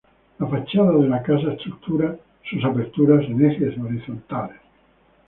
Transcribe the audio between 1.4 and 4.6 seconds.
estructura sus aperturas en ejes horizontales.